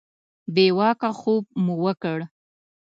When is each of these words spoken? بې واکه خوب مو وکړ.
بې 0.53 0.65
واکه 0.77 1.09
خوب 1.19 1.43
مو 1.63 1.75
وکړ. 1.83 2.19